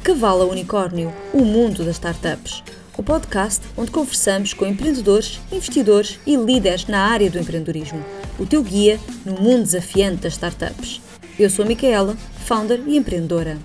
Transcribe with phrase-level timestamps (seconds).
[0.00, 2.64] De Cavalo Unicórnio, o mundo das startups.
[2.96, 8.02] O podcast onde conversamos com empreendedores, investidores e líderes na área do empreendedorismo.
[8.38, 11.02] O teu guia no mundo desafiante das startups.
[11.38, 12.16] Eu sou a Micaela,
[12.46, 13.58] founder e empreendedora.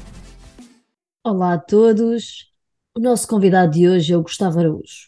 [1.23, 2.51] Olá a todos.
[2.93, 5.07] O nosso convidado de hoje é o Gustavo Araújo.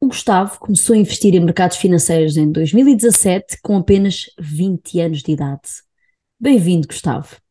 [0.00, 5.32] O Gustavo começou a investir em mercados financeiros em 2017 com apenas 20 anos de
[5.32, 5.68] idade.
[6.40, 7.41] Bem-vindo, Gustavo.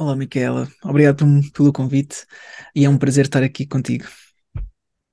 [0.00, 0.66] Olá, Micaela.
[0.82, 2.24] Obrigado pelo convite
[2.74, 4.06] e é um prazer estar aqui contigo.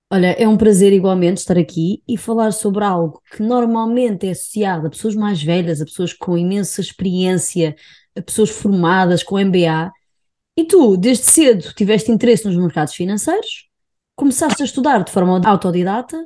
[0.10, 4.88] Olha, é um prazer igualmente estar aqui e falar sobre algo que normalmente é associado
[4.88, 7.76] a pessoas mais velhas, a pessoas com imensa experiência,
[8.16, 9.92] a pessoas formadas com MBA.
[10.56, 13.68] E tu, desde cedo, tiveste interesse nos mercados financeiros,
[14.16, 16.18] começaste a estudar de forma autodidata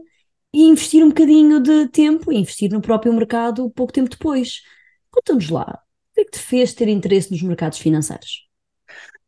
[0.54, 4.62] e investir um bocadinho de tempo, investir no próprio mercado pouco tempo depois.
[5.10, 8.51] Conta-nos lá, o que é que te fez ter interesse nos mercados financeiros?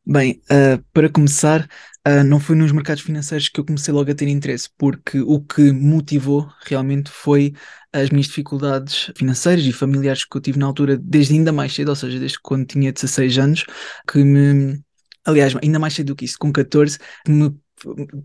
[0.05, 1.67] Bem, uh, para começar,
[2.05, 5.39] uh, não foi nos mercados financeiros que eu comecei logo a ter interesse, porque o
[5.39, 7.53] que motivou realmente foi
[7.93, 11.89] as minhas dificuldades financeiras e familiares que eu tive na altura, desde ainda mais cedo,
[11.89, 13.65] ou seja, desde quando tinha 16 anos,
[14.07, 14.83] que me.
[15.25, 17.55] Aliás, ainda mais cedo do que isso, com 14, que me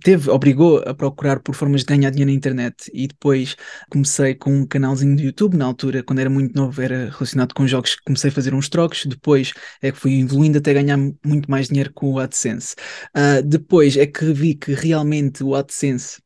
[0.02, 3.56] teve, obrigou a procurar por formas de ganhar dinheiro na internet e depois
[3.90, 7.66] comecei com um canalzinho do YouTube, na altura, quando era muito novo, era relacionado com
[7.66, 11.68] jogos, comecei a fazer uns trocos, depois é que fui evoluindo até ganhar muito mais
[11.68, 12.74] dinheiro com o AdSense.
[13.16, 16.18] Uh, depois é que vi que realmente o AdSense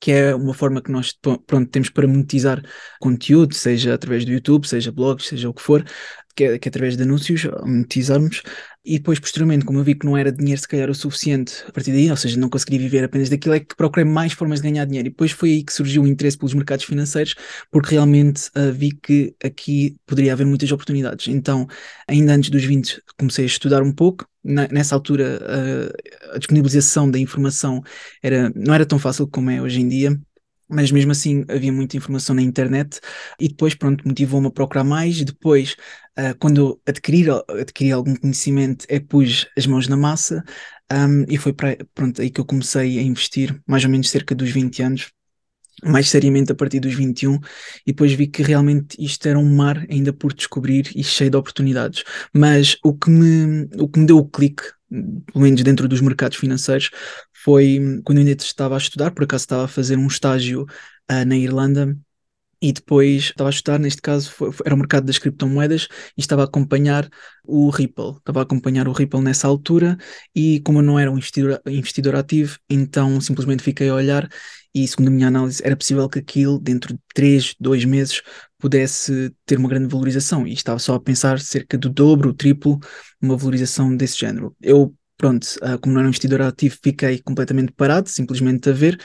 [0.00, 2.62] que é uma forma que nós pronto, temos para monetizar
[3.00, 5.84] conteúdo, seja através do YouTube, seja blogs, seja o que for,
[6.36, 8.42] que é, que através de anúncios, monetizarmos,
[8.84, 11.72] e depois, posteriormente, como eu vi que não era dinheiro se calhar o suficiente a
[11.72, 14.70] partir daí, ou seja, não conseguiria viver apenas daquilo, é que procurei mais formas de
[14.70, 15.08] ganhar dinheiro.
[15.08, 17.34] E depois foi aí que surgiu o interesse pelos mercados financeiros,
[17.68, 21.26] porque realmente uh, vi que aqui poderia haver muitas oportunidades.
[21.26, 21.66] Então,
[22.06, 24.24] ainda antes dos 20, comecei a estudar um pouco.
[24.44, 27.82] Nessa altura, uh, a disponibilização da informação
[28.22, 30.16] era, não era tão fácil como é hoje em dia
[30.68, 33.00] mas mesmo assim havia muita informação na internet
[33.38, 35.76] e depois, pronto, motivou-me a procurar mais e depois,
[36.18, 37.26] uh, quando adquiri,
[37.60, 40.44] adquiri algum conhecimento, é pus as mãos na massa
[40.92, 44.34] um, e foi para, pronto, aí que eu comecei a investir, mais ou menos cerca
[44.34, 45.12] dos 20 anos,
[45.84, 47.34] mais seriamente a partir dos 21
[47.86, 51.36] e depois vi que realmente isto era um mar ainda por descobrir e cheio de
[51.36, 52.02] oportunidades.
[52.32, 56.38] Mas o que me, o que me deu o clique, pelo menos dentro dos mercados
[56.38, 56.90] financeiros,
[57.46, 61.24] foi quando eu ainda estava a estudar, por acaso estava a fazer um estágio uh,
[61.24, 61.96] na Irlanda
[62.60, 65.86] e depois estava a estudar, neste caso foi, era o mercado das criptomoedas
[66.16, 67.08] e estava a acompanhar
[67.44, 69.96] o Ripple, estava a acompanhar o Ripple nessa altura
[70.34, 74.28] e como eu não era um investidor, investidor ativo, então simplesmente fiquei a olhar
[74.74, 78.22] e segundo a minha análise era possível que aquilo dentro de 3, 2 meses
[78.58, 82.80] pudesse ter uma grande valorização e estava só a pensar cerca do dobro, o triplo,
[83.22, 84.56] uma valorização desse género.
[84.60, 89.00] Eu pronto, uh, como não era um investidor ativo, fiquei completamente parado, simplesmente a ver,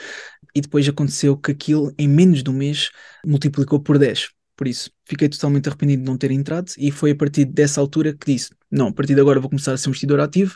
[0.54, 2.90] e depois aconteceu que aquilo, em menos de um mês,
[3.24, 4.30] multiplicou por 10.
[4.56, 8.12] Por isso, fiquei totalmente arrependido de não ter entrado, e foi a partir dessa altura
[8.12, 10.54] que disse: não, a partir de agora vou começar a ser um investidor ativo,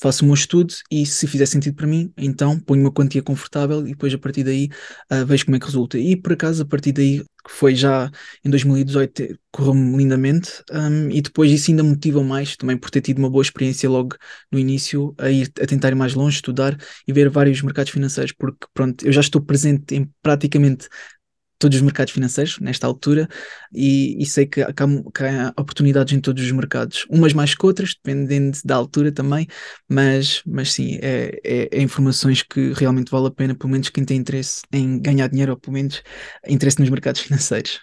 [0.00, 3.86] faço o meu estudo e se fizer sentido para mim, então ponho uma quantia confortável
[3.86, 4.68] e depois a partir daí
[5.12, 5.98] uh, vejo como é que resulta.
[5.98, 8.10] E por acaso, a partir daí, que foi já
[8.44, 13.18] em 2018, correu-me lindamente um, e depois isso ainda motiva mais também por ter tido
[13.18, 14.16] uma boa experiência logo
[14.50, 18.32] no início a ir a tentar ir mais longe, estudar e ver vários mercados financeiros,
[18.32, 20.88] porque pronto, eu já estou presente em praticamente
[21.60, 23.28] todos os mercados financeiros nesta altura
[23.72, 24.82] e, e sei que, há, que,
[25.24, 29.46] há, oportunidades em todos os mercados, umas mais que outras, dependendo da altura também,
[29.88, 34.04] mas, mas sim, é, é, é, informações que realmente vale a pena, pelo menos quem
[34.04, 36.02] tem interesse em ganhar dinheiro, ou pelo menos
[36.48, 37.78] interesse nos mercados financeiros.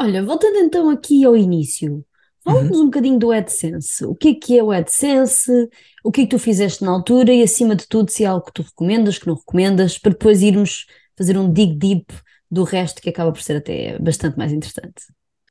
[0.00, 2.04] Olha, voltando então aqui ao início,
[2.44, 2.84] Fala-nos uhum.
[2.84, 4.06] um bocadinho do AdSense.
[4.06, 5.68] O que é que é o AdSense?
[6.02, 7.30] O que é que tu fizeste na altura?
[7.34, 10.40] E acima de tudo, se é algo que tu recomendas, que não recomendas, para depois
[10.40, 12.06] irmos fazer um dig deep
[12.50, 15.04] do resto que acaba por ser até bastante mais interessante.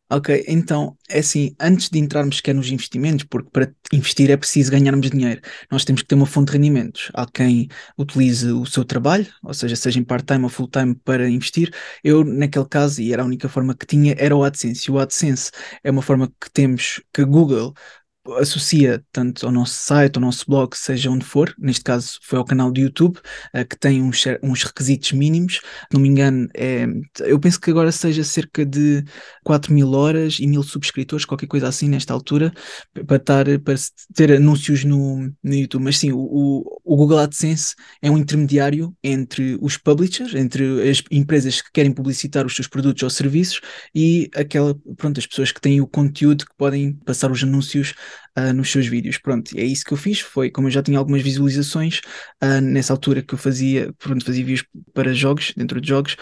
[0.09, 5.09] Ok, então, é assim, antes de entrarmos nos investimentos, porque para investir é preciso ganharmos
[5.09, 7.11] dinheiro, nós temos que ter uma fonte de rendimentos.
[7.13, 7.67] Há quem
[7.97, 11.73] utilize o seu trabalho, ou seja, seja em part-time ou full-time para investir.
[12.01, 14.89] Eu, naquele caso, e era a única forma que tinha, era o AdSense.
[14.89, 15.51] E o AdSense
[15.83, 17.73] é uma forma que temos, que Google
[18.35, 22.45] associa tanto ao nosso site, ao nosso blog, seja onde for, neste caso foi ao
[22.45, 26.85] canal do YouTube, uh, que tem uns, uns requisitos mínimos, não me engano, é,
[27.21, 29.03] eu penso que agora seja cerca de
[29.44, 32.51] 4 mil horas e mil subscritores, qualquer coisa assim nesta altura,
[33.06, 33.19] para,
[33.59, 33.75] para
[34.13, 35.83] ter anúncios no, no YouTube.
[35.83, 41.62] Mas sim, o, o Google AdSense é um intermediário entre os publishers, entre as empresas
[41.62, 43.62] que querem publicitar os seus produtos ou serviços
[43.94, 47.94] e aquela, pronto, as pessoas que têm o conteúdo que podem passar os anúncios
[48.37, 49.17] uh, nos seus vídeos.
[49.17, 50.19] Pronto, é isso que eu fiz.
[50.19, 52.01] Foi como eu já tinha algumas visualizações
[52.43, 56.15] uh, nessa altura que eu fazia, pronto, fazia vídeos para jogos, dentro de jogos,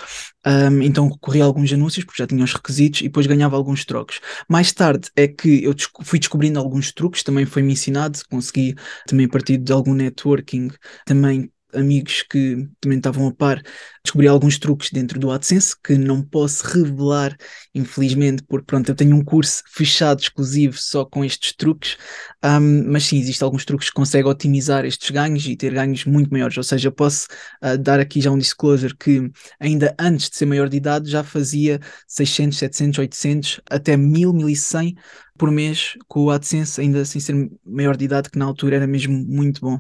[0.45, 4.19] um, então corria alguns anúncios porque já tinha os requisitos e depois ganhava alguns trocos.
[4.49, 8.75] Mais tarde é que eu fui descobrindo alguns truques, também foi-me ensinado, consegui
[9.07, 10.69] também a partir de algum networking
[11.05, 13.61] também amigos que também estavam a par,
[14.03, 17.35] descobri alguns truques dentro do AdSense que não posso revelar,
[17.73, 21.97] infelizmente, porque pronto, eu tenho um curso fechado exclusivo só com estes truques,
[22.43, 26.31] um, mas sim, existem alguns truques que conseguem otimizar estes ganhos e ter ganhos muito
[26.31, 27.27] maiores, ou seja, eu posso
[27.63, 29.29] uh, dar aqui já um disclosure que
[29.59, 34.95] ainda antes de ser maior de idade já fazia 600, 700, 800, até 1000, 1100
[35.37, 37.35] por mês com o AdSense, ainda sem ser
[37.65, 39.79] maior de idade, que na altura era mesmo muito bom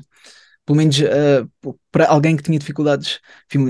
[0.65, 3.19] pelo menos uh, para alguém que tinha dificuldades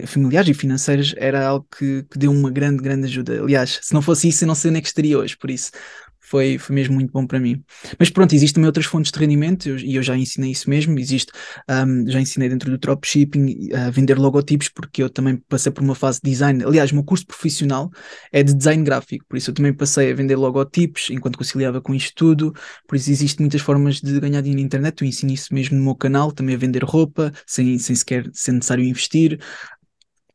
[0.07, 3.41] familiares e financeiras, era algo que, que, deu uma grande, grande ajuda.
[3.41, 5.71] Aliás, se não fosse isso, eu não sei onde é que estaria hoje, por isso
[6.25, 7.63] foi, foi mesmo muito bom para mim.
[7.99, 10.97] Mas pronto, existem outras fontes de rendimento eu, e eu já ensinei isso mesmo.
[10.99, 11.31] Existe,
[11.69, 15.95] um, já ensinei dentro do dropshipping a vender logotipos, porque eu também passei por uma
[15.95, 16.63] fase de design.
[16.63, 17.91] Aliás, o meu curso profissional
[18.31, 21.93] é de design gráfico, por isso eu também passei a vender logotipos enquanto conciliava com
[21.93, 22.53] isto tudo.
[22.87, 25.01] Por isso existem muitas formas de ganhar dinheiro na internet.
[25.01, 28.53] Eu ensino isso mesmo no meu canal, também a vender roupa, sem, sem sequer ser
[28.53, 29.39] necessário investir.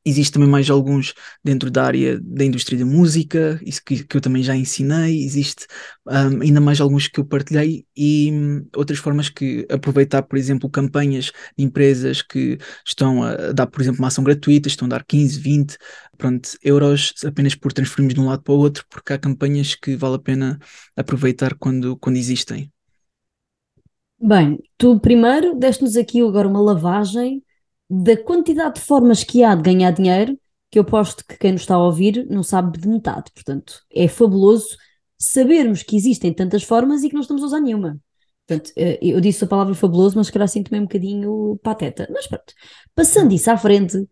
[0.05, 1.13] Existe também mais alguns
[1.45, 5.23] dentro da área da indústria da música, isso que, que eu também já ensinei.
[5.23, 5.67] Existe
[6.07, 10.71] um, ainda mais alguns que eu partilhei e um, outras formas que aproveitar, por exemplo,
[10.71, 15.05] campanhas de empresas que estão a dar, por exemplo, uma ação gratuita, estão a dar
[15.05, 15.77] 15, 20
[16.17, 19.97] pronto, euros apenas por transferirmos de um lado para o outro, porque há campanhas que
[19.97, 20.59] vale a pena
[20.95, 22.71] aproveitar quando, quando existem.
[24.23, 27.43] Bem, tu primeiro deste-nos aqui agora uma lavagem
[27.91, 30.39] da quantidade de formas que há de ganhar dinheiro,
[30.71, 33.33] que eu posto que quem nos está a ouvir não sabe de metade.
[33.35, 34.77] Portanto, é fabuloso
[35.19, 38.01] sabermos que existem tantas formas e que não estamos a usar nenhuma.
[38.47, 42.09] Portanto, eh, eu disse a palavra fabuloso, mas calhar sinto-me um bocadinho pateta.
[42.13, 42.55] Mas pronto,
[42.95, 44.09] passando isso à frente,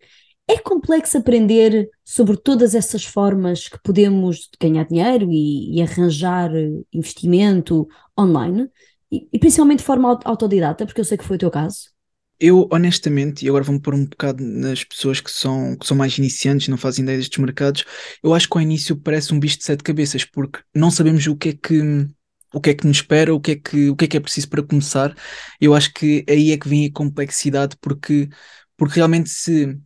[0.49, 6.51] é complexo aprender sobre todas essas formas que podemos ganhar dinheiro e, e arranjar
[6.93, 7.87] investimento
[8.19, 8.69] online,
[9.11, 11.98] e, e principalmente de forma autodidata, porque eu sei que foi o teu caso.
[12.41, 16.17] Eu, honestamente, e agora vou-me pôr um bocado nas pessoas que são, que são mais
[16.19, 17.85] iniciantes, não fazem ideia destes mercados,
[18.23, 21.37] eu acho que ao início parece um bicho de sete cabeças, porque não sabemos o
[21.37, 22.07] que é que,
[22.55, 24.21] o que é que nos espera, o que é que, o que é que é
[24.21, 25.17] preciso para começar.
[25.61, 28.29] Eu acho que aí é que vem a complexidade, porque,
[28.77, 29.77] porque realmente se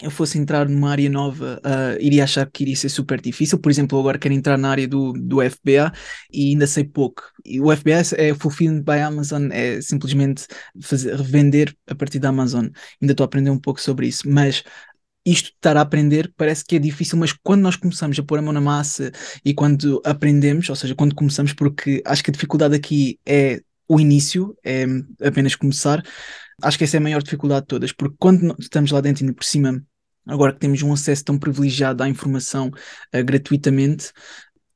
[0.00, 3.58] eu fosse entrar numa área nova, uh, iria achar que iria ser super difícil.
[3.58, 5.92] Por exemplo, agora quero entrar na área do, do FBA
[6.32, 7.22] e ainda sei pouco.
[7.44, 10.46] E o FBA é Fulfilled by Amazon, é simplesmente
[10.80, 12.68] fazer, revender a partir da Amazon.
[13.02, 14.62] Ainda estou a aprender um pouco sobre isso, mas
[15.26, 18.38] isto de estar a aprender parece que é difícil, mas quando nós começamos a pôr
[18.38, 19.12] a mão na massa
[19.44, 23.98] e quando aprendemos, ou seja, quando começamos, porque acho que a dificuldade aqui é o
[23.98, 24.84] início, é
[25.22, 26.02] apenas começar.
[26.62, 29.32] Acho que essa é a maior dificuldade de todas, porque quando estamos lá dentro e
[29.32, 29.82] por cima,
[30.28, 34.12] agora que temos um acesso tão privilegiado à informação uh, gratuitamente,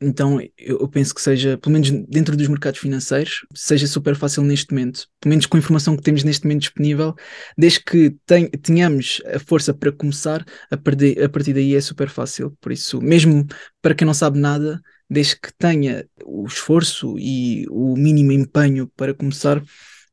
[0.03, 4.73] então eu, penso que seja, pelo menos dentro dos mercados financeiros, seja super fácil neste
[4.73, 7.15] momento, pelo menos com a informação que temos neste momento disponível,
[7.57, 12.09] desde que ten, tenhamos a força para começar, a, perder, a partir daí é super
[12.09, 12.57] fácil.
[12.61, 13.47] Por isso, mesmo
[13.81, 19.15] para quem não sabe nada, desde que tenha o esforço e o mínimo empenho para
[19.15, 19.63] começar,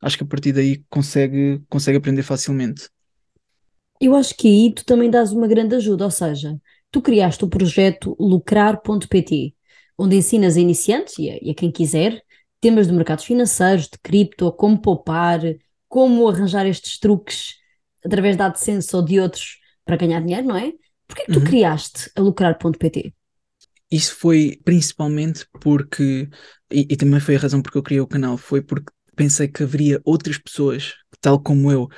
[0.01, 2.89] acho que a partir daí consegue, consegue aprender facilmente.
[3.99, 6.59] Eu acho que aí tu também dás uma grande ajuda, ou seja,
[6.91, 9.53] tu criaste o projeto lucrar.pt,
[9.97, 12.23] onde ensinas a iniciantes e a, e a quem quiser
[12.61, 15.41] temas de mercados financeiros, de cripto, como poupar,
[15.87, 17.55] como arranjar estes truques
[18.05, 20.73] através da AdSense ou de outros para ganhar dinheiro, não é?
[21.07, 21.45] Porquê que tu uhum.
[21.45, 23.13] criaste a lucrar.pt?
[23.91, 26.29] Isso foi principalmente porque,
[26.71, 29.63] e, e, também foi a razão porque eu criei o canal, foi porque pensei que
[29.63, 31.89] haveria outras pessoas, tal como eu,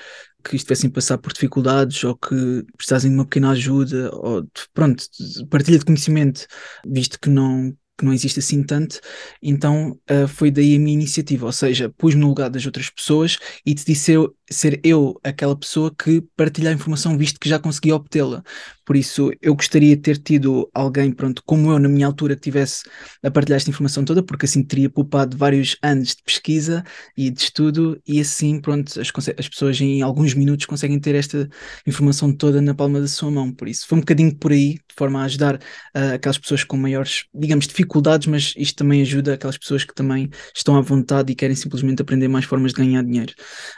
[0.44, 5.06] que estivessem a passar por dificuldades ou que precisassem de uma pequena ajuda ou pronto,
[5.50, 6.46] partilha de conhecimento,
[6.86, 9.00] visto que não que não existe assim tanto,
[9.44, 13.38] então uh, foi daí a minha iniciativa, ou seja, pus-me no lugar das outras pessoas
[13.64, 14.20] e decidi ser,
[14.52, 18.44] ser eu aquela pessoa que partilha a informação, visto que já consegui obtê-la.
[18.86, 22.42] Por isso, eu gostaria de ter tido alguém, pronto, como eu, na minha altura, que
[22.42, 22.84] tivesse
[23.24, 26.84] a partilhar esta informação toda, porque assim teria poupado vários anos de pesquisa
[27.16, 31.48] e de estudo, e assim, pronto, as, as pessoas em alguns minutos conseguem ter esta
[31.88, 33.54] informação toda na palma da sua mão.
[33.54, 36.76] Por isso, foi um bocadinho por aí, de forma a ajudar uh, aquelas pessoas com
[36.76, 41.36] maiores, digamos, dificuldades, mas isto também ajuda aquelas pessoas que também estão à vontade e
[41.36, 43.34] querem simplesmente aprender mais formas de ganhar dinheiro.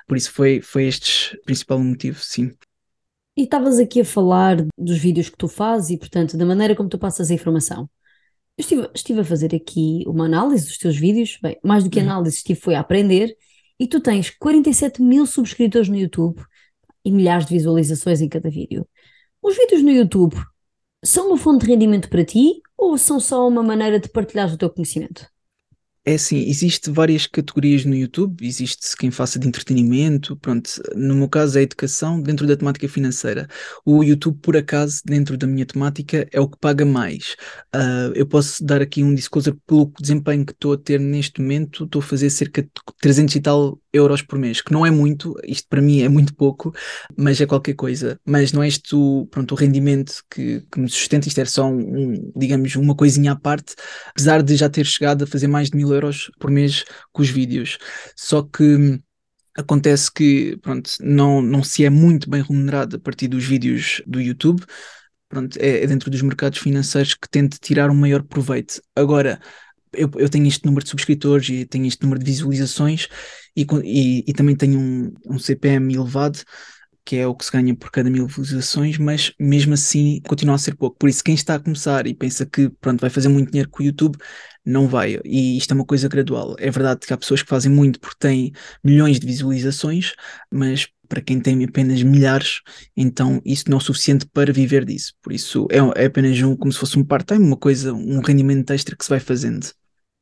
[0.07, 2.51] Por isso, foi, foi este o principal motivo, sim.
[3.35, 6.89] E estavas aqui a falar dos vídeos que tu fazes e, portanto, da maneira como
[6.89, 7.89] tu passas a informação.
[8.57, 12.05] Estive, estive a fazer aqui uma análise dos teus vídeos, bem, mais do que Uhum.
[12.05, 13.35] análise, estive foi a aprender,
[13.79, 16.39] e tu tens 47 mil subscritores no YouTube
[17.03, 18.87] e milhares de visualizações em cada vídeo.
[19.41, 20.35] Os vídeos no YouTube
[21.03, 24.57] são uma fonte de rendimento para ti ou são só uma maneira de partilhar o
[24.57, 25.27] teu conhecimento?
[26.05, 31.29] É assim, existe várias categorias no YouTube, existe quem faça de entretenimento, pronto, no meu
[31.29, 33.47] caso é educação dentro da temática financeira.
[33.85, 37.37] O YouTube, por acaso, dentro da minha temática, é o que paga mais.
[37.71, 41.85] Ah, eu posso dar aqui um disclosure pelo desempenho que estou a ter neste momento,
[41.85, 42.69] estou a fazer cerca de
[42.99, 46.33] 300 e tal euros por mês, que não é muito, isto para mim é muito
[46.35, 46.73] pouco,
[47.15, 48.19] mas é qualquer coisa.
[48.25, 51.67] Mas não é este o, pronto, o rendimento que, que me sustenta, isto é só
[51.67, 53.75] um, digamos, uma coisinha à parte,
[54.09, 57.29] apesar de já ter chegado a fazer mais de mil euros por mês com os
[57.29, 57.77] vídeos.
[58.15, 58.99] Só que hum,
[59.55, 64.19] acontece que pronto, não, não se é muito bem remunerado a partir dos vídeos do
[64.19, 64.63] YouTube.
[65.29, 68.81] Pronto, é, é dentro dos mercados financeiros que tente tirar um maior proveito.
[68.95, 69.39] Agora,
[69.93, 73.07] eu, eu tenho este número de subscritores e tenho este número de visualizações
[73.55, 76.39] e, e, e também tenho um, um CPM elevado
[77.05, 80.57] que é o que se ganha por cada mil visualizações, mas mesmo assim continua a
[80.57, 80.97] ser pouco.
[80.97, 83.83] Por isso, quem está a começar e pensa que pronto, vai fazer muito dinheiro com
[83.83, 84.17] o YouTube,
[84.65, 85.19] não vai.
[85.25, 86.55] E isto é uma coisa gradual.
[86.59, 88.51] É verdade que há pessoas que fazem muito porque têm
[88.83, 90.13] milhões de visualizações,
[90.51, 92.61] mas para quem tem apenas milhares,
[92.95, 95.13] então isso não é o suficiente para viver disso.
[95.21, 98.71] Por isso é, é apenas um, como se fosse um part-time, uma coisa, um rendimento
[98.71, 99.67] extra que se vai fazendo.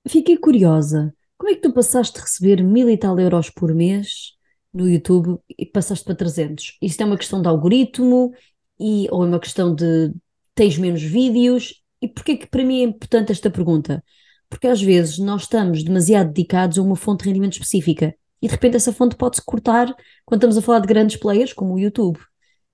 [0.07, 1.13] Fiquei curiosa.
[1.37, 4.33] Como é que tu passaste a receber mil e tal euros por mês
[4.73, 6.77] no YouTube e passaste para 300?
[6.81, 8.33] Isto é uma questão de algoritmo
[8.79, 10.13] e, ou é uma questão de
[10.55, 11.81] tens menos vídeos?
[12.01, 14.03] E porquê que para mim é importante esta pergunta?
[14.49, 18.51] Porque às vezes nós estamos demasiado dedicados a uma fonte de rendimento específica e de
[18.51, 19.87] repente essa fonte pode-se cortar
[20.25, 22.19] quando estamos a falar de grandes players como o YouTube.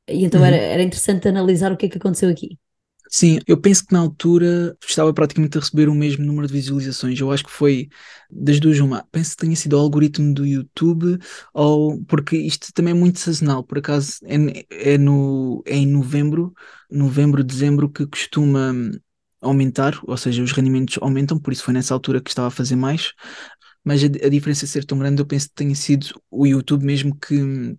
[0.09, 0.47] E então Uhum.
[0.47, 2.57] era, era interessante analisar o que é que aconteceu aqui.
[3.09, 7.19] Sim, eu penso que na altura estava praticamente a receber o mesmo número de visualizações.
[7.19, 7.87] Eu acho que foi
[8.29, 9.03] das duas uma.
[9.11, 11.17] Penso que tenha sido o algoritmo do YouTube
[11.53, 13.63] ou porque isto também é muito sazonal.
[13.63, 16.53] Por acaso é, é no, é em novembro,
[16.91, 18.73] novembro, dezembro que costuma
[19.39, 22.75] aumentar, ou seja, os rendimentos aumentam, por isso foi nessa altura que estava a fazer
[22.75, 23.13] mais.
[23.87, 27.15] Mas a, a diferença ser tão grande, eu penso que tenha sido o YouTube mesmo
[27.19, 27.35] que,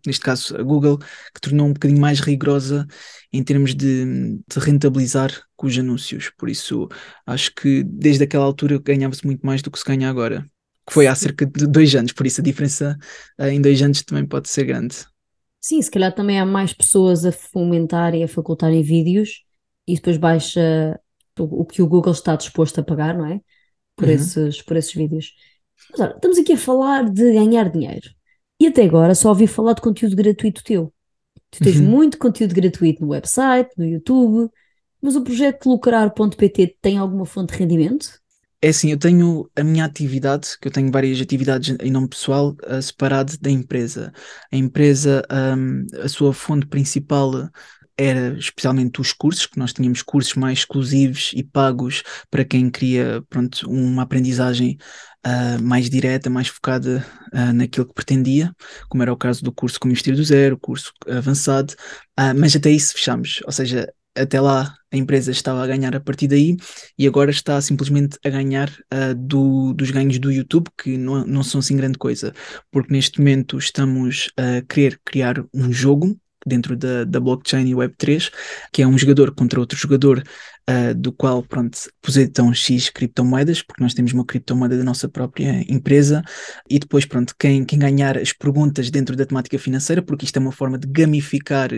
[0.06, 2.86] neste caso, a Google, que tornou um bocadinho mais rigorosa
[3.32, 4.04] em termos de,
[4.48, 6.30] de rentabilizar com os anúncios.
[6.38, 6.88] Por isso,
[7.26, 10.46] acho que desde aquela altura ganhava-se muito mais do que se ganha agora.
[10.86, 12.96] Que foi há cerca de dois anos, por isso a diferença
[13.38, 14.96] eh, em dois anos também pode ser grande.
[15.60, 19.44] Sim, se calhar também há mais pessoas a fomentar e a facultarem vídeos
[19.86, 21.00] e depois baixa
[21.38, 23.40] o, o que o Google está disposto a pagar, não é?
[23.96, 24.10] Por, Uhum.
[24.10, 25.34] esses, por esses vídeos.
[25.90, 28.10] Mas estamos aqui a falar de ganhar dinheiro.
[28.60, 30.92] E até agora só ouvi falar de conteúdo gratuito teu.
[31.50, 31.80] Tu tens Uhum.
[31.80, 34.50] muito conteúdo gratuito no website, no YouTube,
[35.02, 38.20] mas o projeto lucrar.pt tem alguma fonte de rendimento?
[38.60, 42.56] É assim, eu tenho a minha atividade, que eu tenho várias atividades em nome pessoal,
[42.68, 44.12] uh, separado da empresa.
[44.52, 45.22] A empresa,
[45.56, 47.48] um, a sua fonte principal
[47.98, 53.22] era especialmente os cursos, que nós tínhamos cursos mais exclusivos e pagos para quem queria,
[53.28, 54.78] pronto, uma aprendizagem
[55.26, 58.54] uh, mais direta, mais focada uh, naquilo que pretendia,
[58.88, 61.74] como era o caso do curso Como Investir do Zero, curso avançado,
[62.18, 66.00] uh, mas até isso fechamos, ou seja, até lá a empresa estava a ganhar a
[66.00, 66.56] partir daí
[66.96, 71.42] e agora está simplesmente a ganhar uh, do, dos ganhos do YouTube, que não, não
[71.42, 72.32] são assim grande coisa,
[72.70, 76.16] porque neste momento estamos a querer criar um jogo
[76.48, 78.32] dentro da, da blockchain e Web3,
[78.72, 80.22] que é um jogador contra outro jogador,
[80.68, 85.64] uh, do qual, pronto, depositam X criptomoedas, porque nós temos uma criptomoeda da nossa própria
[85.68, 86.22] empresa,
[86.68, 90.40] e depois, pronto, quem, quem ganhar as perguntas dentro da temática financeira, porque isto é
[90.40, 91.70] uma forma de gamificar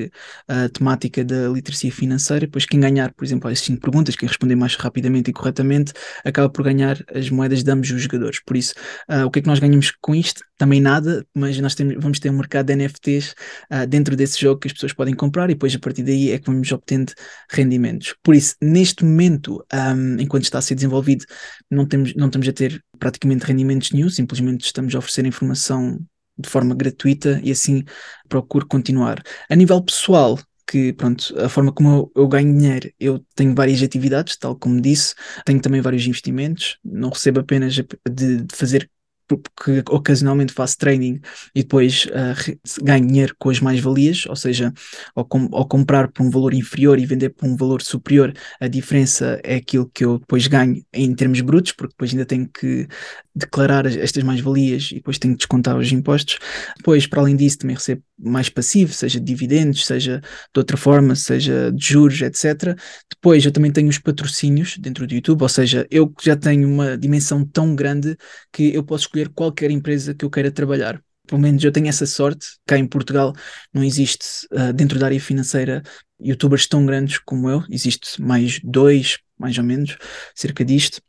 [0.48, 4.56] a temática da literacia financeira, depois quem ganhar, por exemplo, as 5 perguntas, quem responder
[4.56, 5.92] mais rapidamente e corretamente,
[6.24, 8.40] acaba por ganhar as moedas de ambos os jogadores.
[8.44, 8.74] Por isso,
[9.10, 10.42] uh, o que é que nós ganhamos com isto?
[10.56, 13.34] Também nada, mas nós temos, vamos ter um mercado de NFTs
[13.70, 16.38] uh, dentro desse jogo que as pessoas podem comprar e depois a partir daí é
[16.38, 17.12] que vamos obtendo
[17.50, 18.14] rendimentos.
[18.22, 21.24] Por isso, neste momento, um, enquanto está a ser desenvolvido,
[21.70, 25.98] não, temos, não estamos a ter praticamente rendimentos nenhum, simplesmente estamos a oferecer informação
[26.38, 27.84] de forma gratuita e assim
[28.28, 29.22] procuro continuar.
[29.50, 33.82] A nível pessoal, que pronto, a forma como eu, eu, ganho dinheiro, eu tenho várias
[33.82, 38.90] atividades, tal como disse, tenho também vários investimentos, não recebo apenas de, de fazer
[39.38, 41.20] porque ocasionalmente faço training
[41.54, 44.72] e depois uh, ganho dinheiro com as mais-valias, ou seja,
[45.14, 48.68] ao, com, ao, comprar por um valor inferior e vender por um valor superior, a
[48.68, 52.88] diferença é aquilo que eu depois ganho em termos brutos, porque depois ainda tenho que
[53.34, 56.38] declarar estas mais-valias e depois tenho que descontar os impostos.
[56.76, 61.14] Depois, para além disso, também recebo mais passivo, seja de dividendos, seja de outra forma,
[61.14, 62.76] seja de juros, etc.
[63.10, 66.98] Depois, eu também tenho os patrocínios dentro do YouTube, ou seja, eu já tenho uma
[66.98, 68.16] dimensão tão grande
[68.52, 71.02] que eu posso escolher qualquer empresa que eu queira trabalhar.
[71.26, 72.46] Pelo menos eu tenho essa sorte.
[72.66, 73.34] Cá em Portugal
[73.72, 75.82] não existe, uh, dentro da área financeira,
[76.20, 77.62] youtubers tão grandes como eu.
[77.70, 79.96] Existe mais dois, mais ou menos,
[80.34, 81.00] cerca disto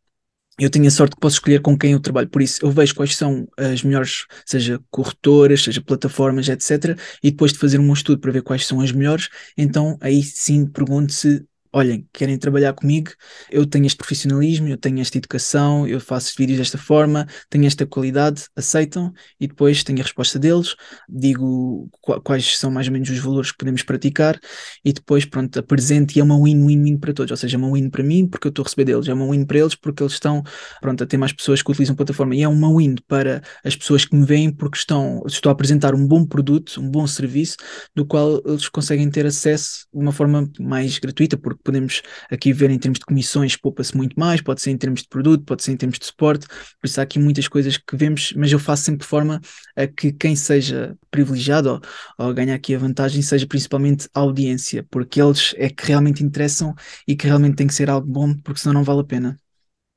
[0.59, 2.93] eu tenho a sorte que posso escolher com quem eu trabalho, por isso eu vejo
[2.93, 6.95] quais são as melhores, seja corretoras, seja plataformas, etc.
[7.23, 10.65] E depois de fazer um estudo para ver quais são as melhores, então aí sim
[10.67, 13.11] pergunto se olhem, querem trabalhar comigo,
[13.49, 17.85] eu tenho este profissionalismo, eu tenho esta educação, eu faço vídeos desta forma, tenho esta
[17.85, 19.13] qualidade, aceitam?
[19.39, 20.75] E depois tenho a resposta deles,
[21.07, 21.89] digo
[22.23, 24.39] quais são mais ou menos os valores que podemos praticar
[24.83, 27.89] e depois, pronto, apresento e é uma win-win-win para todos, ou seja, é uma win
[27.89, 30.13] para mim porque eu estou a receber deles, é uma win para eles porque eles
[30.13, 30.43] estão,
[30.81, 32.35] pronto, a ter mais pessoas que utilizam a plataforma.
[32.35, 35.93] E é uma win para as pessoas que me veem porque estão, estou a apresentar
[35.93, 37.57] um bom produto, um bom serviço,
[37.95, 42.69] do qual eles conseguem ter acesso de uma forma mais gratuita, porque podemos aqui ver
[42.69, 45.71] em termos de comissões, poupa-se muito mais, pode ser em termos de produto, pode ser
[45.71, 48.83] em termos de suporte, por isso há aqui muitas coisas que vemos, mas eu faço
[48.83, 49.39] sempre de forma
[49.75, 51.81] a que quem seja privilegiado
[52.17, 56.23] ou, ou ganhar aqui a vantagem seja principalmente a audiência, porque eles é que realmente
[56.23, 56.73] interessam
[57.07, 59.37] e que realmente tem que ser algo bom, porque senão não vale a pena.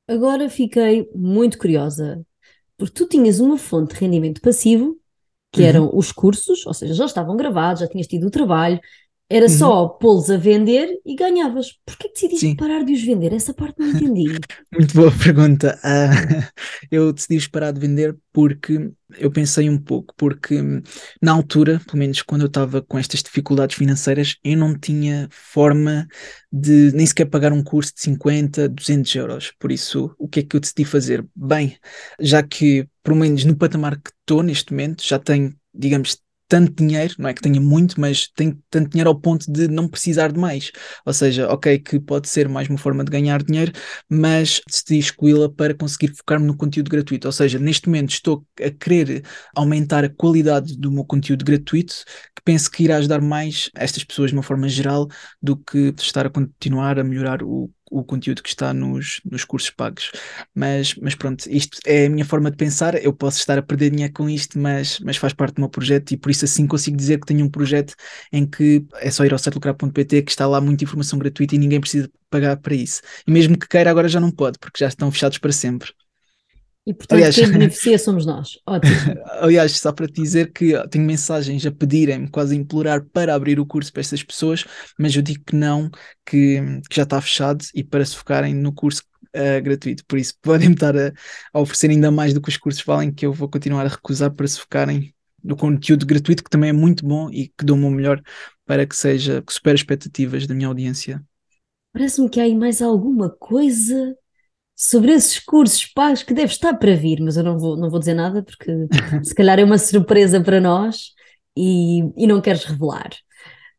[0.07, 2.23] Agora fiquei muito curiosa,
[2.77, 4.99] porque tu tinhas uma fonte de rendimento passivo,
[5.51, 5.67] que uhum.
[5.67, 8.79] eram os cursos, ou seja, já estavam gravados, já tinhas tido o trabalho,
[9.27, 9.57] era uhum.
[9.57, 11.73] só pô-los a vender e ganhavas.
[11.83, 12.55] Porquê que decidiste Sim.
[12.55, 13.33] parar de os vender?
[13.33, 14.25] Essa parte não entendi.
[14.71, 15.79] Muito boa pergunta.
[15.83, 16.45] Uh,
[16.91, 20.61] eu decidi parar de vender porque eu pensei um pouco, porque
[21.21, 26.07] na altura, pelo menos quando eu estava com estas dificuldades financeiras, eu não tinha forma
[26.51, 29.53] de nem sequer pagar um curso de 50, 200 euros.
[29.59, 31.25] Por isso, o que é que eu decidi fazer?
[31.35, 31.77] Bem,
[32.19, 36.17] já que, pelo menos no patamar que estou neste momento, já tenho digamos,
[36.47, 39.87] tanto dinheiro, não é que tenha muito, mas tenho tanto dinheiro ao ponto de não
[39.87, 40.71] precisar de mais.
[41.05, 43.71] Ou seja, ok, que pode ser mais uma forma de ganhar dinheiro,
[44.09, 47.27] mas decidi excluí-la para conseguir focar-me no conteúdo gratuito.
[47.27, 49.23] Ou seja, neste momento estou a querer
[49.55, 52.03] aumentar a qualidade do meu conteúdo gratuito,
[52.35, 55.07] que penso que irá ajudar mais estas pessoas de uma forma geral
[55.41, 59.69] do que estar a continuar a melhorar o o conteúdo que está nos, nos cursos
[59.69, 60.11] pagos.
[60.53, 62.95] Mas, mas pronto, isto é a minha forma de pensar.
[63.03, 66.11] Eu posso estar a perder dinheiro com isto, mas, mas faz parte do meu projeto
[66.11, 67.95] e por isso assim consigo dizer que tenho um projeto
[68.31, 71.79] em que é só ir ao certolocrar.pt que está lá muita informação gratuita e ninguém
[71.79, 73.01] precisa pagar para isso.
[73.27, 75.91] E mesmo que queira, agora já não pode, porque já estão fechados para sempre.
[76.85, 78.59] E portanto aliás, quem beneficia somos nós.
[78.65, 78.95] Ótimo.
[79.41, 83.59] aliás, só para te dizer que tenho mensagens a pedirem-me, quase a implorar para abrir
[83.59, 84.65] o curso para estas pessoas,
[84.97, 85.89] mas eu digo que não,
[86.25, 89.03] que, que já está fechado e para se focarem no curso
[89.35, 90.05] uh, gratuito.
[90.05, 91.11] Por isso podem-me estar a,
[91.53, 94.31] a, oferecer ainda mais do que os cursos valem, que eu vou continuar a recusar
[94.31, 97.91] para se focarem no conteúdo gratuito, que também é muito bom e que dou o
[97.91, 98.21] melhor
[98.65, 101.23] para que seja, que supere expectativas da minha audiência.
[101.93, 104.17] Parece-me que há aí mais alguma coisa
[104.75, 107.99] sobre esses cursos pagos que deve estar para vir, mas eu não vou, não vou
[107.99, 108.71] dizer nada porque
[109.23, 111.13] se calhar é uma surpresa para nós
[111.55, 113.09] e, e não queres revelar.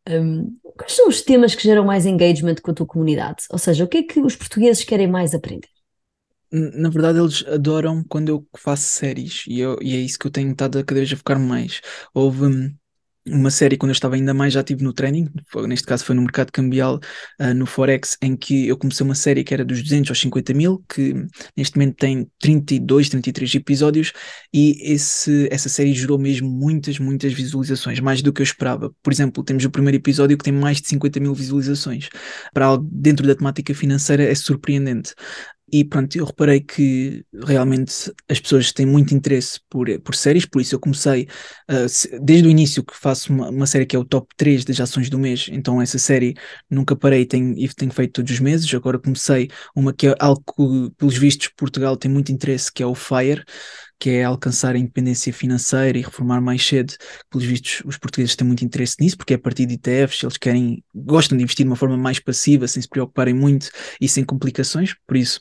[0.09, 3.44] Um, quais são os temas que geram mais engagement com a tua comunidade?
[3.50, 5.68] Ou seja, o que é que os portugueses querem mais aprender?
[6.50, 10.30] Na verdade, eles adoram quando eu faço séries e, eu, e é isso que eu
[10.30, 11.80] tenho estado a cada vez a focar mais.
[12.14, 12.74] Houve hum,
[13.28, 15.28] uma série quando eu estava ainda mais ativo no training,
[15.66, 17.00] neste caso foi no mercado cambial,
[17.40, 20.54] uh, no Forex, em que eu comecei uma série que era dos 200 aos 50
[20.54, 21.14] mil, que
[21.56, 24.12] neste momento tem 32, 33 episódios,
[24.52, 28.92] e esse, essa série gerou mesmo muitas, muitas visualizações, mais do que eu esperava.
[29.02, 32.08] Por exemplo, temos o primeiro episódio que tem mais de 50 mil visualizações.
[32.52, 35.14] Para algo dentro da temática financeira é surpreendente.
[35.72, 40.62] E pronto, eu reparei que realmente as pessoas têm muito interesse por, por séries, por
[40.62, 41.26] isso eu comecei
[41.68, 44.81] uh, desde o início que faço uma, uma, série que é o top 3 das
[44.81, 46.35] ações do mês, então essa série
[46.70, 48.72] nunca parei tenho, e tenho feito todos os meses.
[48.74, 52.87] Agora comecei uma que é algo que, pelos vistos, Portugal tem muito interesse, que é
[52.87, 53.42] o FIRE,
[53.98, 56.94] que é alcançar a independência financeira e reformar mais cedo.
[57.29, 60.37] Pelos vistos, os portugueses têm muito interesse nisso, porque é a partir de ETFs, eles
[60.37, 63.68] querem, gostam de investir de uma forma mais passiva, sem se preocuparem muito
[64.00, 65.40] e sem complicações, por isso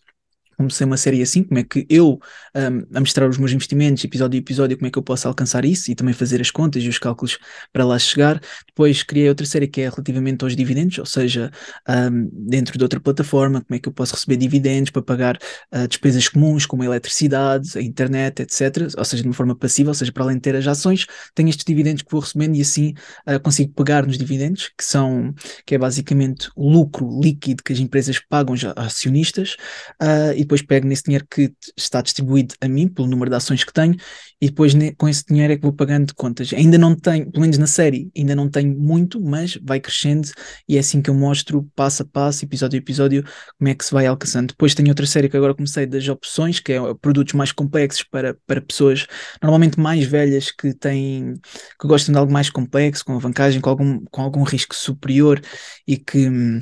[0.57, 2.19] comecei uma série assim, como é que eu,
[2.55, 5.65] um, a mostrar os meus investimentos, episódio a episódio, como é que eu posso alcançar
[5.65, 7.37] isso e também fazer as contas e os cálculos
[7.71, 8.41] para lá chegar.
[8.67, 11.51] Depois criei outra série que é relativamente aos dividendos, ou seja,
[11.87, 15.37] um, dentro de outra plataforma, como é que eu posso receber dividendos para pagar
[15.73, 18.87] uh, despesas comuns, como a eletricidade, a internet, etc.
[18.97, 21.49] Ou seja, de uma forma passiva, ou seja, para além de ter as ações, tenho
[21.49, 22.93] estes dividendos que vou recebendo e assim
[23.27, 25.33] uh, consigo pagar nos dividendos, que são,
[25.65, 29.55] que é basicamente o lucro líquido que as empresas pagam a acionistas,
[30.01, 33.73] uh, depois pego nesse dinheiro que está distribuído a mim, pelo número de ações que
[33.73, 33.95] tenho,
[34.41, 36.53] e depois com esse dinheiro é que vou pagando contas.
[36.53, 40.29] Ainda não tenho, pelo menos na série, ainda não tenho muito, mas vai crescendo
[40.67, 43.23] e é assim que eu mostro passo a passo, episódio a episódio,
[43.57, 44.47] como é que se vai alcançando.
[44.47, 48.35] Depois tenho outra série que agora comecei das opções, que é produtos mais complexos para,
[48.45, 49.07] para pessoas
[49.41, 51.33] normalmente mais velhas que têm
[51.79, 55.41] que gostam de algo mais complexo, com alavancagem, com algum, com algum risco superior
[55.87, 56.61] e que hum,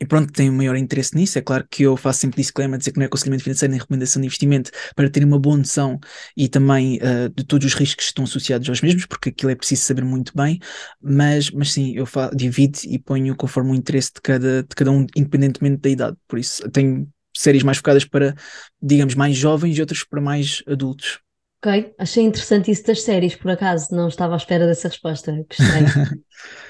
[0.00, 1.38] e pronto, tenho maior interesse nisso.
[1.38, 4.20] É claro que eu faço sempre disclaimer, dizer que não é aconselhamento financeiro nem recomendação
[4.20, 6.00] de investimento para terem uma boa noção
[6.34, 9.54] e também uh, de todos os riscos que estão associados aos mesmos, porque aquilo é
[9.54, 10.58] preciso saber muito bem.
[11.02, 15.06] Mas, mas sim, eu divido e ponho conforme o interesse de cada, de cada um,
[15.14, 16.16] independentemente da idade.
[16.26, 18.34] Por isso, tenho séries mais focadas para,
[18.80, 21.20] digamos, mais jovens e outras para mais adultos.
[21.62, 25.30] Ok, achei interessante isso das séries, por acaso, não estava à espera dessa resposta.
[25.46, 25.84] Gostei.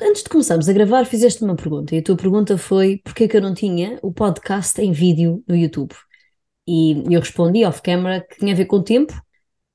[0.00, 3.36] Antes de começarmos a gravar, fizeste uma pergunta e a tua pergunta foi porquê que
[3.36, 5.94] eu não tinha o podcast em vídeo no YouTube?
[6.66, 9.14] E eu respondi off-camera que tinha a ver com o tempo,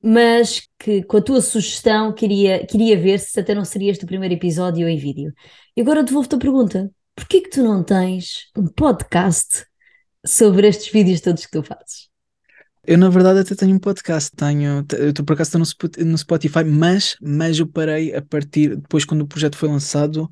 [0.04, 4.08] mas que com a tua sugestão queria, queria ver se até não seria este o
[4.08, 5.34] primeiro episódio em vídeo.
[5.76, 9.66] E agora devolvo-te a pergunta: porquê que tu não tens um podcast
[10.26, 12.09] sobre estes vídeos todos que tu fazes?
[12.90, 14.32] Eu, na verdade, até tenho um podcast.
[14.36, 19.06] Tenho, eu estou por acaso estou no Spotify, mas, mas eu parei a partir, depois
[19.06, 20.28] quando o projeto foi lançado,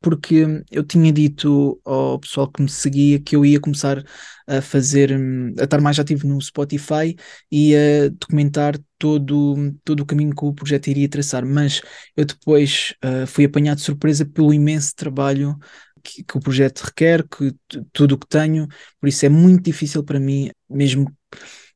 [0.00, 4.04] porque eu tinha dito ao pessoal que me seguia que eu ia começar
[4.46, 5.12] a fazer,
[5.58, 7.16] a estar mais ativo no Spotify
[7.50, 11.44] e a documentar todo, todo o caminho que o projeto iria traçar.
[11.44, 11.80] Mas
[12.16, 15.58] eu depois uh, fui apanhado de surpresa pelo imenso trabalho
[16.04, 17.52] que, que, o projeto requer, que
[17.92, 18.68] tudo o que tenho,
[19.00, 21.12] por isso é muito difícil para mim, mesmo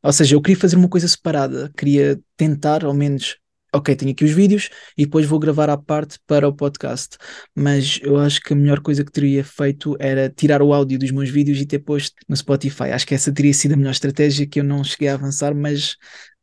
[0.03, 3.37] ou seja, eu queria fazer uma coisa separada, queria tentar, ao menos,
[3.75, 7.17] ok, tenho aqui os vídeos e depois vou gravar à parte para o podcast.
[7.55, 11.11] Mas eu acho que a melhor coisa que teria feito era tirar o áudio dos
[11.11, 12.85] meus vídeos e ter posto no Spotify.
[12.93, 15.97] Acho que essa teria sido a melhor estratégia que eu não cheguei a avançar, mas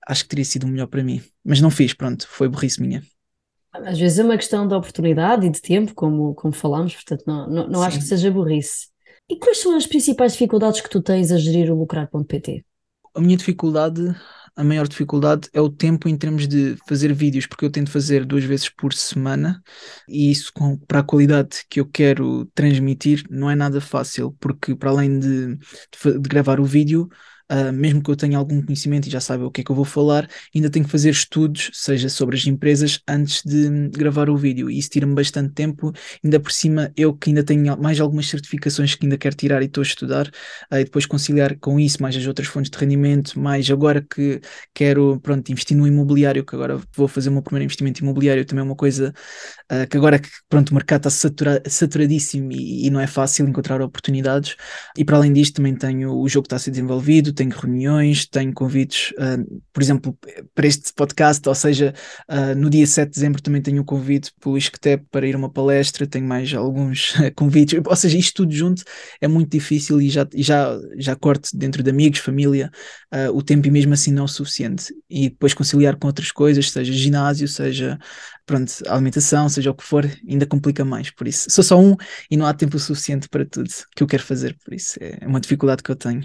[0.08, 1.22] acho que teria sido o melhor para mim.
[1.44, 3.02] Mas não fiz, pronto, foi burrice minha.
[3.74, 7.48] Às vezes é uma questão de oportunidade e de tempo, como, como falámos, portanto não,
[7.48, 8.88] não, não acho que seja burrice.
[9.30, 12.66] E quais são as principais dificuldades que tu tens a gerir o lucrar.pt?
[13.18, 14.16] A minha dificuldade,
[14.56, 18.26] a maior dificuldade é o tempo em termos de fazer vídeos, porque eu tento fazer
[18.26, 19.62] duas vezes por semana
[20.08, 24.76] e isso com, para a qualidade que eu quero transmitir não é nada fácil, porque
[24.76, 27.10] para além de, de, de gravar o vídeo,
[27.52, 29.76] uh, mesmo que eu tenha algum conhecimento e já saiba o que é que eu
[29.76, 34.38] vou falar, ainda tenho que fazer estudos, seja sobre as empresas, antes de gravar o
[34.38, 34.70] vídeo.
[34.70, 35.92] E isso tira-me bastante tempo.
[36.24, 39.66] Ainda por cima, eu que ainda tenho mais algumas certificações que ainda quero tirar e
[39.66, 40.28] estou a estudar,
[40.72, 44.42] uh, e depois conciliar com isso, mais as outras fontes de rendimento, mais agora que
[44.74, 48.62] quero, pronto, investir no imobiliário, que agora vou fazer o meu primeiro investimento imobiliário, também
[48.62, 49.14] é uma coisa
[49.72, 53.48] uh, que agora que, pronto, o mercado está satura saturadíssimo e, e não é fácil
[53.48, 54.56] encontrar oportunidades.
[54.98, 58.26] E para além disto, também tenho o jogo que está a ser desenvolvido, tenho reuniões,
[58.26, 60.18] tenho convites, uh, por exemplo,
[60.54, 61.94] para este podcast, ou seja,
[62.30, 65.38] uh, no dia 7 de dezembro também tenho um convite pelo ISCTEP para ir a
[65.38, 68.84] uma palestra, tenho mais alguns convites, ou seja, isto tudo junto
[69.22, 72.72] é muito difícil e já, já, já corto dentro de amigos, família,
[73.14, 74.94] uh, o tempo e mesmo assim não é o suficiente.
[75.10, 77.98] E depois conciliar com outras coisas, seja ginásio, seja
[78.48, 81.12] pronto, alimentação, seja o que for, ainda complica mais.
[81.12, 81.96] Por isso, sou só um
[82.32, 84.58] e não há tempo suficiente para tudo que eu quero fazer.
[84.64, 86.24] Por isso, é uma dificuldade que eu tenho.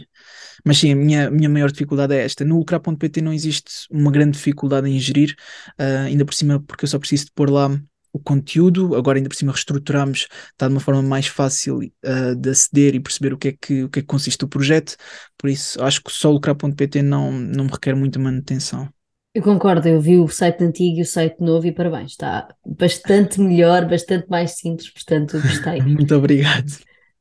[0.65, 2.45] Mas sim, a minha, minha maior dificuldade é esta.
[2.45, 5.35] No lucrar.pt não existe uma grande dificuldade em gerir,
[5.79, 7.69] uh, ainda por cima, porque eu só preciso de pôr lá
[8.13, 12.51] o conteúdo, agora ainda por cima reestruturamos, está de uma forma mais fácil uh, de
[12.51, 14.97] aceder e perceber o que, é que, o que é que consiste o projeto,
[15.39, 18.93] por isso acho que só o lucrar.pt não, não requer muita manutenção.
[19.35, 23.41] Eu concordo, eu vi o site antigo e o site novo e parabéns, está bastante
[23.41, 25.81] melhor, bastante mais simples, portanto gostei.
[25.85, 26.71] Muito obrigado.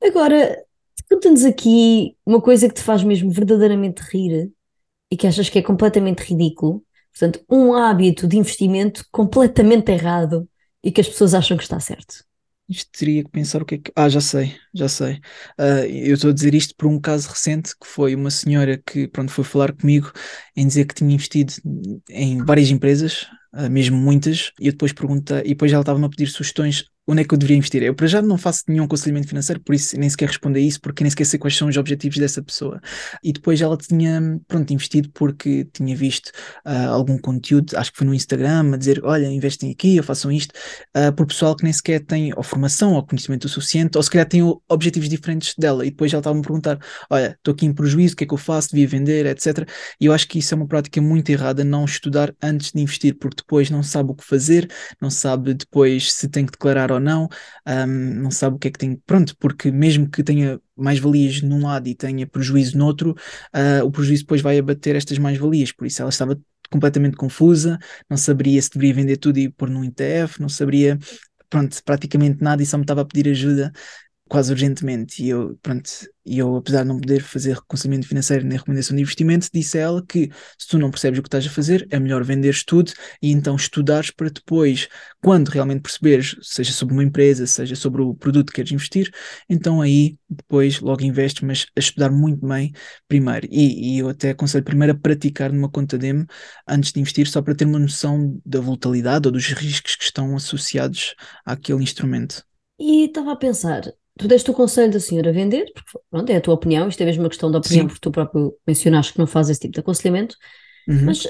[0.04, 0.62] Agora,
[1.10, 4.52] conta-nos aqui uma coisa que te faz mesmo verdadeiramente rir
[5.10, 10.50] e que achas que é completamente ridículo, portanto, um hábito de investimento completamente errado
[10.84, 12.26] e que as pessoas acham que está certo.
[12.72, 13.92] Isto teria que pensar o que é que.
[13.96, 15.16] Ah, já sei, já sei.
[15.60, 19.08] Uh, eu estou a dizer isto por um caso recente que foi uma senhora que
[19.10, 20.12] pronto, foi falar comigo
[20.56, 21.54] em dizer que tinha investido
[22.10, 26.10] em várias empresas, uh, mesmo muitas, e eu depois perguntei, e depois ela estava-me a
[26.10, 27.84] pedir sugestões onde é que eu deveria investir?
[27.84, 30.80] Eu para já não faço nenhum aconselhamento financeiro, por isso nem sequer respondo a isso,
[30.80, 32.80] porque nem sequer sei quais são os objetivos dessa pessoa.
[33.22, 36.28] E depois ela tinha, pronto, investido porque tinha visto
[36.66, 40.32] uh, algum conteúdo, acho que foi no Instagram, a dizer, olha, investem aqui, ou façam
[40.32, 40.54] isto,
[40.96, 44.10] uh, por pessoal que nem sequer tem ou formação ou conhecimento o suficiente, ou se
[44.10, 45.86] calhar tem objetivos diferentes dela.
[45.86, 48.34] E depois ela estava-me a perguntar, olha, estou aqui em prejuízo, o que é que
[48.34, 49.68] eu faço, devia vender, etc.
[50.00, 53.18] E eu acho que isso é uma prática muito errada, não estudar antes de investir,
[53.18, 54.70] porque depois não sabe o que fazer,
[55.02, 57.28] não sabe depois se tem que declarar ou não,
[57.68, 57.88] um,
[58.22, 58.96] não sabe o que é que tem.
[59.06, 63.92] Pronto, porque mesmo que tenha mais-valias num lado e tenha prejuízo no outro, uh, o
[63.92, 65.72] prejuízo depois vai abater estas mais-valias.
[65.72, 66.40] Por isso ela estava
[66.72, 67.78] completamente confusa,
[68.10, 70.98] não saberia se deveria vender tudo e pôr num ETF, não saberia,
[71.50, 73.72] pronto, praticamente nada e só me estava a pedir ajuda
[74.30, 75.24] quase urgentemente.
[75.24, 75.90] E eu, pronto,
[76.26, 80.06] eu, apesar de não poder fazer aconselhamento financeiro nem recomendação de investimento, disse a ela
[80.06, 83.32] que se tu não percebes o que estás a fazer, é melhor venderes tudo e
[83.32, 84.88] então estudares para depois,
[85.22, 89.12] quando realmente perceberes, seja sobre uma empresa, seja sobre o produto que queres investir,
[89.50, 92.72] então aí depois logo investes, mas a estudar muito bem
[93.08, 93.48] primeiro.
[93.50, 96.26] E, e eu até aconselho primeiro a praticar numa conta demo
[96.68, 100.36] antes de investir, só para ter uma noção da volatilidade ou dos riscos que estão
[100.36, 102.46] associados àquele instrumento.
[102.80, 103.84] E estava a pensar,
[104.18, 107.06] tu deste o conselho da senhora vender, porque pronto, é a tua opinião, isto é
[107.06, 107.88] mesmo uma questão de opinião, Sim.
[107.88, 110.36] porque tu próprio mencionaste que não fazes esse tipo de aconselhamento,
[110.88, 111.06] uhum.
[111.06, 111.28] mas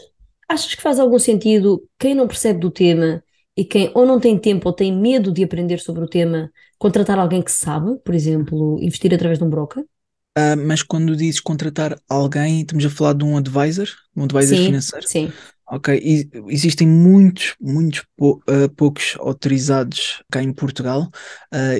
[0.49, 3.23] achas que faz algum sentido quem não percebe do tema
[3.55, 7.19] e quem ou não tem tempo ou tem medo de aprender sobre o tema, contratar
[7.19, 9.83] alguém que sabe, por exemplo, investir através de um broker?
[10.37, 14.65] Uh, mas quando dizes contratar alguém, estamos a falar de um advisor, um advisor sim,
[14.65, 15.07] financeiro?
[15.07, 15.31] Sim.
[15.73, 21.09] Ok, e existem muitos, muitos pou, uh, poucos autorizados cá em Portugal.
[21.49, 21.79] Uh,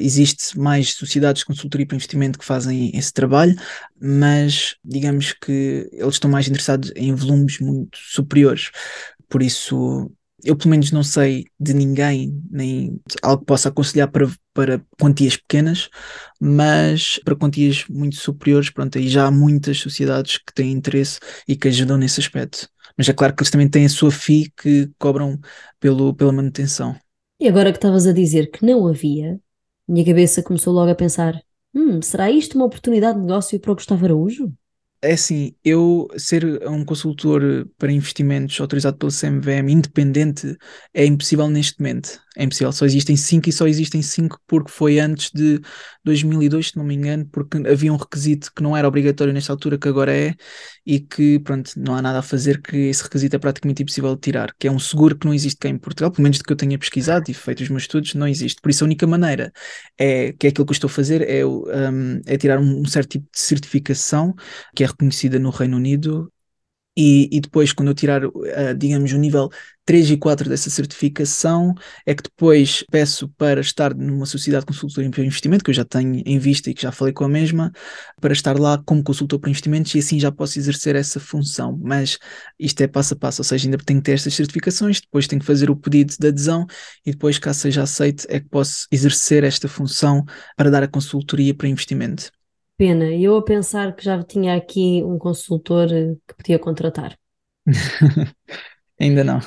[0.56, 3.54] mais sociedades de consultoria para investimento que fazem esse trabalho,
[4.02, 8.72] mas digamos que eles estão mais interessados em volumes muito superiores.
[9.28, 10.10] Por isso,
[10.42, 15.36] eu pelo menos não sei de ninguém, nem algo que possa aconselhar para, para quantias
[15.36, 15.90] pequenas,
[16.40, 21.58] mas para quantias muito superiores, pronto, aí já há muitas sociedades que têm interesse e
[21.58, 22.70] que ajudam nesse aspecto.
[23.02, 25.40] Mas é claro que eles também têm a sua FII que cobram
[25.80, 26.96] pelo, pela manutenção.
[27.40, 29.40] E agora que estavas a dizer que não havia,
[29.88, 31.42] minha cabeça começou logo a pensar:
[31.74, 34.54] hum, será isto uma oportunidade de negócio para o Gustavo Araújo?
[35.02, 37.42] É assim, eu ser um consultor
[37.76, 40.56] para investimentos autorizado pelo CMVM independente
[40.94, 42.22] é impossível neste momento.
[42.38, 45.60] É impossível, só existem cinco e só existem cinco porque foi antes de
[46.02, 49.78] 2002, se não me engano, porque havia um requisito que não era obrigatório nesta altura,
[49.78, 50.34] que agora é,
[50.86, 54.22] e que, pronto, não há nada a fazer, que esse requisito é praticamente impossível de
[54.22, 56.54] tirar, que é um seguro que não existe cá em Portugal, pelo menos do que
[56.54, 58.62] eu tenha pesquisado e feito os meus estudos, não existe.
[58.62, 59.52] Por isso a única maneira
[59.98, 63.10] é, que é aquilo que eu estou a fazer, é, um, é tirar um certo
[63.10, 64.34] tipo de certificação
[64.74, 66.32] que é reconhecida no Reino Unido
[67.02, 68.32] e, e, depois, quando eu tirar, uh,
[68.78, 69.50] digamos, o nível
[69.86, 71.74] 3 e 4 dessa certificação,
[72.06, 75.84] é que depois peço para estar numa sociedade de consultoria para investimento, que eu já
[75.84, 77.72] tenho em vista e que já falei com a mesma,
[78.20, 81.76] para estar lá como consultor para investimentos e assim já posso exercer essa função.
[81.82, 82.20] Mas
[82.60, 85.40] isto é passo a passo, ou seja, ainda tenho que ter estas certificações, depois tenho
[85.40, 86.68] que fazer o pedido de adesão
[87.04, 90.24] e depois, caso seja aceito, é que posso exercer esta função
[90.56, 92.32] para dar a consultoria para investimento.
[92.82, 97.16] Pena, eu a pensar que já tinha aqui um consultor eh, que podia contratar.
[99.00, 99.40] Ainda não.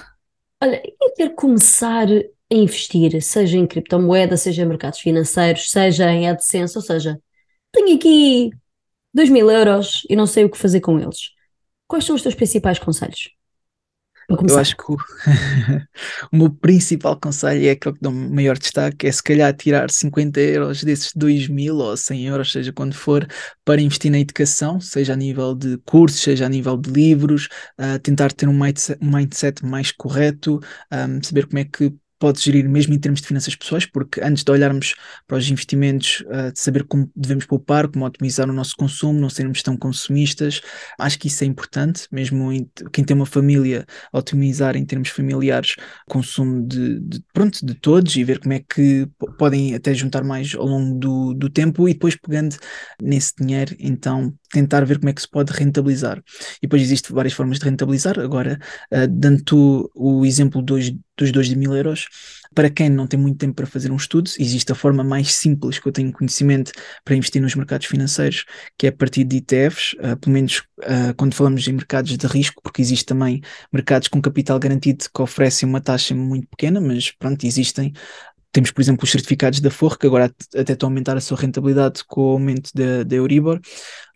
[0.63, 6.29] Olha, e quero começar a investir, seja em criptomoeda, seja em mercados financeiros, seja em
[6.29, 7.21] AdSense, ou seja,
[7.73, 8.51] tenho aqui
[9.13, 11.33] 2 mil euros e não sei o que fazer com eles.
[11.89, 13.31] Quais são os teus principais conselhos?
[14.29, 14.97] Eu acho que o,
[16.33, 20.41] o, meu principal conselho é aquele que dou maior destaque, é se calhar tirar 50
[20.41, 23.27] euros desses 2 mil ou 100 euros, seja quando for,
[23.65, 27.99] para investir na educação, seja a nível de cursos, seja a nível de livros, uh,
[27.99, 30.61] tentar ter um mindset, um mindset mais correto,
[30.93, 31.93] um, saber como é que
[32.25, 34.95] pode gerir mesmo em termos de finanças pessoais, porque antes de olharmos
[35.27, 39.29] para os investimentos, uh, de saber como devemos poupar, como otimizar o nosso consumo, não
[39.29, 40.63] sermos tão consumistas,
[40.99, 45.77] acho que isso é importante, mesmo em, quem tem uma família, otimizar em termos familiares
[46.09, 49.07] o consumo de, de, pronto, de todos e ver como é que
[49.37, 52.57] podem até juntar mais ao longo do, do tempo e depois pegando
[53.03, 56.23] nesse dinheiro, então tentar ver como é que se pode rentabilizar.
[56.57, 58.19] E depois existem várias formas de rentabilizar.
[58.19, 58.59] Agora,
[58.91, 62.09] uh, dando o exemplo dos, dos 2 de mil euros,
[62.55, 65.79] para quem não tem muito tempo para fazer um estudo, existe a forma mais simples
[65.79, 66.73] que eu tenho conhecimento
[67.05, 68.45] para investir nos mercados financeiros,
[68.79, 72.27] que é a partir de ETFs, uh, pelo menos uh, quando falamos em mercados de
[72.27, 73.41] risco, porque existe também
[73.73, 77.93] mercados com capital garantido que oferecem uma taxa muito pequena, mas pronto, existem
[78.53, 81.37] temos, por exemplo, os certificados da Forro, que agora até estão a aumentar a sua
[81.37, 83.61] rentabilidade com o aumento da, da Euribor.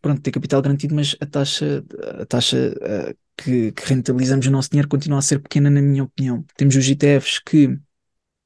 [0.00, 1.84] Pronto, tem capital garantido, mas a taxa,
[2.20, 6.05] a taxa uh, que, que, rentabilizamos o nosso dinheiro continua a ser pequena, na minha
[6.05, 6.44] opinião.
[6.57, 7.79] Temos os ETFs que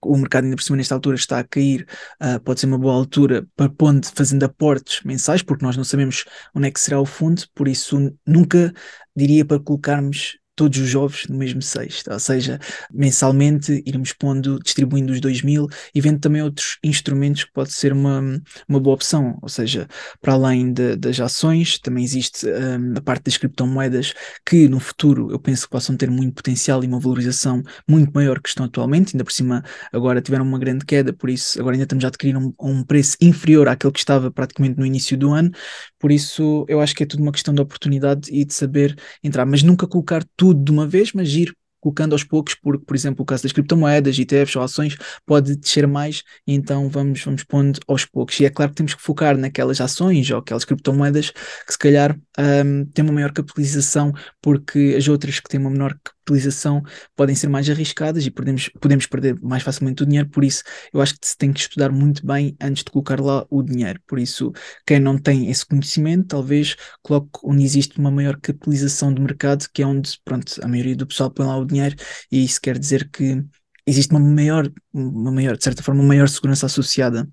[0.05, 1.87] o mercado ainda por cima nesta altura está a cair,
[2.21, 6.25] uh, pode ser uma boa altura para pondo, fazendo aportes mensais, porque nós não sabemos
[6.55, 8.73] onde é que será o fundo, por isso nunca
[9.17, 12.59] diria para colocarmos todos os ovos no mesmo cesto, ou seja,
[12.93, 17.93] mensalmente irmos pondo, distribuindo os 2 mil e vendo também outros instrumentos que pode ser
[17.93, 18.21] uma,
[18.69, 19.89] uma boa opção, ou seja,
[20.21, 24.13] para além de, das ações, também existe um, a parte das criptomoedas
[24.45, 28.41] que no futuro eu penso que possam ter muito potencial e uma valorização muito maior
[28.41, 29.63] que estão atualmente, ainda por cima
[29.93, 33.17] agora tiveram uma grande queda, por isso agora ainda estamos a adquirir um, um preço
[33.21, 35.51] inferior àquele que estava praticamente no início do ano,
[35.99, 39.47] por isso eu acho que é tudo uma questão de oportunidade e de saber entrar,
[39.47, 43.27] mas nunca colocar de uma vez, mas ir colocando aos poucos, porque, por exemplo, o
[43.27, 48.39] caso das criptomoedas, ETFs ou ações, pode descer mais, então vamos, vamos pondo aos poucos.
[48.39, 52.17] E é claro que temos que focar naquelas ações ou aquelas criptomoedas que se calhar
[52.39, 56.83] um, têm uma maior capitalização, porque as outras que têm uma menor capitalização
[57.17, 61.01] podem ser mais arriscadas e podemos, podemos perder mais facilmente o dinheiro, por isso eu
[61.01, 64.01] acho que se tem que estudar muito bem antes de colocar lá o dinheiro.
[64.07, 64.53] Por isso,
[64.87, 69.83] quem não tem esse conhecimento, talvez coloque onde existe uma maior capitalização de mercado, que
[69.83, 71.97] é onde pronto, a maioria do pessoal põe lá o dinheiro,
[72.31, 73.43] e isso quer dizer que
[73.87, 77.29] existe uma maior, uma maior, de certa forma, uma maior segurança associada.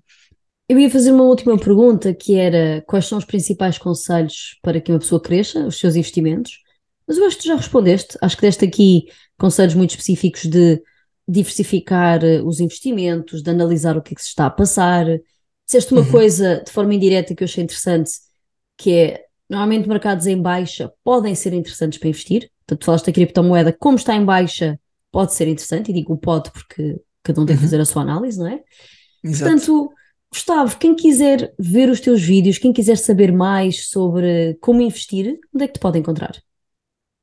[0.68, 4.92] Eu ia fazer uma última pergunta que era quais são os principais conselhos para que
[4.92, 6.60] uma pessoa cresça, os seus investimentos,
[7.10, 10.80] mas eu acho que tu já respondeste, acho que deste aqui conselhos muito específicos de
[11.26, 15.06] diversificar eh, os investimentos, de analisar o que é que se está a passar.
[15.66, 16.10] Disseste uma uhum.
[16.10, 18.12] coisa de forma indireta que eu achei interessante,
[18.78, 22.48] que é normalmente mercados em baixa podem ser interessantes para investir.
[22.64, 24.78] Portanto, falaste da criptomoeda, como está em baixa,
[25.10, 27.68] pode ser interessante, e digo pode porque cada um tem que uhum.
[27.68, 28.62] fazer a sua análise, não é?
[29.24, 29.50] Exato.
[29.50, 29.90] Portanto,
[30.32, 35.64] Gustavo, quem quiser ver os teus vídeos, quem quiser saber mais sobre como investir, onde
[35.64, 36.40] é que te pode encontrar?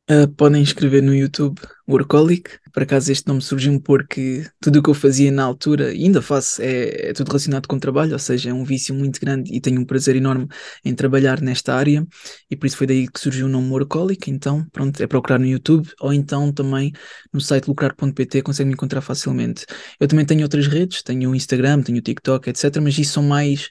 [0.10, 2.50] Uh, podem escrever no YouTube Workaholic.
[2.72, 6.22] Por acaso este nome surgiu porque tudo o que eu fazia na altura, e ainda
[6.22, 9.60] faço, é, é, tudo relacionado com trabalho, ou seja, é um vício muito grande e
[9.60, 10.48] tenho um prazer enorme
[10.86, 12.08] em trabalhar nesta área,
[12.50, 14.32] e por isso foi daí que surgiu o nome Workaholic.
[14.32, 16.94] Então, pronto, é procurar no YouTube ou então também
[17.34, 19.66] no site lucrar.pt consegue me encontrar facilmente.
[20.00, 23.24] Eu também tenho outras redes, tenho o Instagram, tenho o TikTok, etc., mas isso são
[23.24, 23.70] mais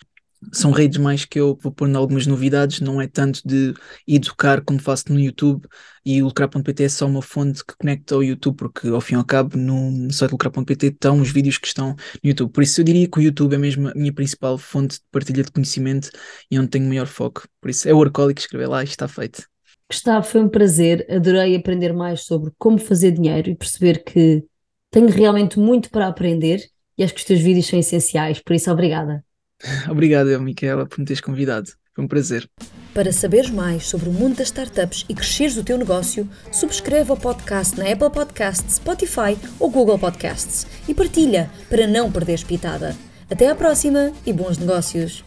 [0.52, 3.74] são redes mais que eu vou pôr algumas novidades, não é tanto de
[4.06, 5.66] educar como faço no YouTube
[6.04, 9.16] e o lucrar.pt é só uma fonte que conecta ao YouTube, porque ao fim e
[9.16, 12.52] ao cabo no site lucrar.pt estão os vídeos que estão no YouTube.
[12.52, 15.42] Por isso eu diria que o YouTube é mesmo a minha principal fonte de partilha
[15.42, 16.10] de conhecimento
[16.48, 17.48] e onde tenho maior foco.
[17.60, 19.44] Por isso é o Arcólico, escrever lá e está feito.
[19.90, 24.44] Gustavo, foi um prazer, adorei aprender mais sobre como fazer dinheiro e perceber que
[24.92, 26.60] tenho realmente muito para aprender
[26.96, 29.25] e acho que os teus vídeos são essenciais, por isso obrigada.
[29.90, 31.70] Obrigado, Micaela, por me teres convidado.
[31.94, 32.48] Foi um prazer.
[32.92, 37.16] Para saberes mais sobre o mundo das startups e cresceres o teu negócio, subscreve o
[37.16, 42.96] podcast na Apple Podcasts, Spotify ou Google Podcasts e partilha para não perderes pitada.
[43.30, 45.25] Até à próxima e bons negócios!